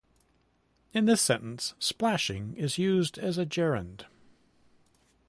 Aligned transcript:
In 0.93 1.05
this 1.05 1.21
sentence, 1.21 1.75
"splashing" 1.77 2.55
is 2.55 2.79
used 2.79 3.19
as 3.19 3.37
a 3.37 3.45
gerund. 3.45 4.07